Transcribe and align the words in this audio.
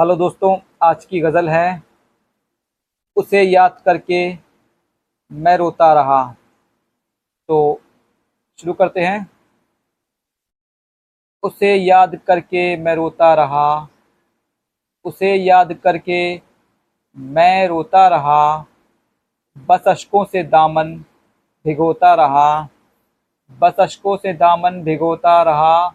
Hello 0.00 0.16
दोस्तों, 0.16 0.58
आज 0.82 1.04
की 1.04 1.20
गज़ल 1.20 1.48
है। 1.48 1.82
उसे 3.16 3.42
याद 3.42 3.82
करके 3.84 4.38
मैं 5.32 5.56
रोता 5.56 5.94
रहा। 5.94 6.34
तो 7.48 7.80
शुरू 8.58 8.72
करते 8.72 9.00
हैं। 9.00 9.30
उसे 11.42 11.74
याद 11.74 12.16
करके 12.16 12.76
मैं 12.76 12.94
रोता 12.94 13.34
रहा। 13.34 13.88
उसे 15.04 15.34
याद 15.34 15.72
करके 15.72 16.40
मैं 17.16 17.68
रोता 17.68 18.08
रहा। 18.08 18.64
बस 19.58 19.84
अशकों 19.86 20.24
से 20.24 20.42
दामन 20.42 20.96
भिगोता 21.64 22.14
रहा। 22.14 22.68
बस 23.58 23.74
अशकों 23.78 24.16
से 24.16 24.32
दामन 24.32 24.82
भिगोता 24.82 25.42
रहा। 25.42 25.86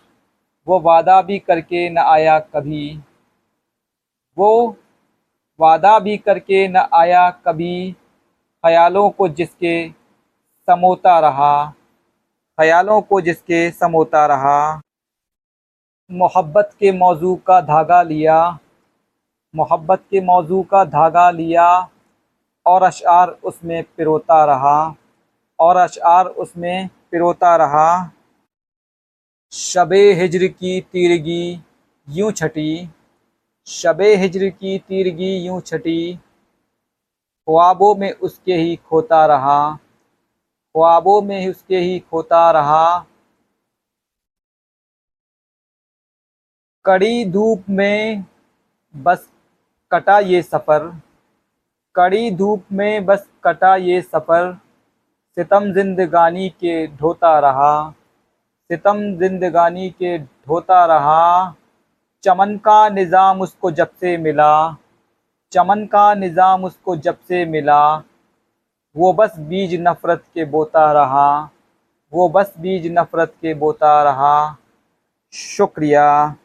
वो 0.68 0.80
वादा 0.80 1.22
भी 1.22 1.40
करके 1.40 1.90
न 1.90 1.98
आया 1.98 2.40
कभी। 2.40 3.00
वो 4.38 4.78
वादा 5.60 5.98
भी 6.00 6.18
करके 6.18 6.68
न 6.68 6.88
आया 6.94 7.30
कभी 7.48 7.92
ख्यालों 8.64 9.10
को 9.10 9.28
जिसके 9.28 9.90
समोता 10.68 11.20
रहा, 11.20 11.66
ख्यालों 12.58 13.02
को 13.02 13.22
जिसके 13.22 13.70
समोता 13.72 14.26
रहा। 14.26 14.82
मोहब्बत 16.10 16.72
के 16.80 16.92
मौजू 16.92 17.36
का 17.48 17.60
धागा 17.62 18.02
लिया, 18.04 18.60
मोहब्बत 19.54 20.04
के 20.12 20.22
मौजू 20.22 20.62
का 20.62 20.84
धागा 20.86 21.30
लिया 21.32 21.68
और 22.66 22.84
अशार 22.84 23.30
उसमें 23.44 23.84
पिरोता 23.98 24.44
रहा, 24.46 24.96
और 25.60 25.78
अशार 25.78 26.26
उसमें 26.26 26.90
पिरोता 27.12 27.56
रहा। 27.56 28.12
शब 29.54 29.94
हिजर 29.94 30.48
की 30.48 30.80
तीरगी 30.82 31.62
यूँ 32.08 32.32
छटी 32.32 32.90
शब 33.68 34.02
हिजर 34.02 34.50
की 34.50 34.78
तीरगी 34.80 35.36
यूँ 35.38 35.62
छटी। 35.62 36.14
ख्वाबों 37.48 37.96
में 37.96 38.12
उसके 38.12 38.54
ही 38.54 38.76
खोता 38.76 39.26
रहा। 39.26 39.76
ख्वाबों 40.76 41.22
में 41.22 41.48
उसके 41.50 41.78
ही 41.78 42.00
खोता 42.00 42.52
रहा। 42.52 43.06
कड़ी 46.86 47.26
धूप 47.26 47.64
में 47.70 48.26
बस 48.96 49.30
कटा 49.92 50.20
ये 50.20 50.42
सफ़र। 50.42 50.92
कड़ी 51.96 52.32
धूप 52.32 52.64
में 52.72 53.06
बस 53.06 53.30
कटा 53.44 53.76
ये 53.76 54.02
सफ़र। 54.02 54.54
सितम 55.38 55.74
जिंदगानी 55.74 56.50
के 56.50 56.88
ढोता 56.88 57.40
रहा। 57.40 57.92
सितम 58.70 59.02
जिंदगानी 59.18 59.90
के 59.90 60.18
ढोता 60.18 60.86
रहा। 60.86 61.56
चमन 62.24 62.58
का 62.58 62.90
निज़ाम 62.90 63.42
उसको 63.42 63.72
जब 63.72 63.90
से 64.00 64.18
मिला, 64.18 64.76
चमन 65.52 65.86
का 65.86 66.14
निज़ाम 66.14 66.64
उसको 66.64 66.96
जब 66.96 67.18
से 67.28 67.46
मिला, 67.46 67.96
वो 68.96 69.14
बस 69.14 69.40
बीज 69.40 69.76
नफ़रत 69.82 70.24
के 70.34 70.46
बोता 70.46 70.92
रहा, 70.92 71.50
वो 72.14 72.30
बस 72.30 72.54
बीज 72.60 72.88
नफ़रत 72.92 73.34
के 73.42 73.54
बोता 73.54 74.04
रहा। 74.04 74.58
शुक्रिया। 75.34 76.36